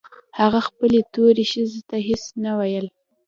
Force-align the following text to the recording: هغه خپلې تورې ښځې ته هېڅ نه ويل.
هغه 0.39 0.59
خپلې 0.67 0.99
تورې 1.13 1.43
ښځې 1.51 1.81
ته 1.89 1.97
هېڅ 2.07 2.23
نه 2.43 2.51
ويل. 2.59 2.87